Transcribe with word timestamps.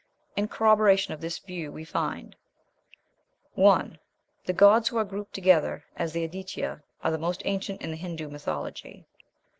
In 0.35 0.47
corroboration 0.47 1.13
of 1.13 1.21
this 1.21 1.37
view 1.37 1.71
we 1.71 1.85
find, 1.85 2.35
1. 3.53 3.99
The 4.47 4.51
gods 4.53 4.87
who 4.87 4.97
are 4.97 5.03
grouped 5.05 5.35
together 5.35 5.85
as 5.95 6.11
the 6.11 6.23
Aditya 6.23 6.81
are 7.03 7.11
the 7.11 7.19
most 7.19 7.43
ancient 7.45 7.83
in 7.83 7.91
the 7.91 7.97
Hindoo 7.97 8.27
mythology. 8.27 9.05